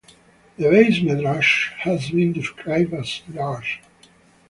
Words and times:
The 0.57 0.63
"bais 0.67 0.99
medrash" 1.03 1.73
has 1.81 2.09
been 2.09 2.33
described 2.33 2.91
as 2.91 3.21
"large". 3.31 3.81